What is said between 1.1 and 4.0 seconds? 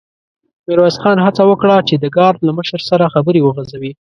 هڅه وکړه چې د ګارد له مشر سره خبرې وغځوي.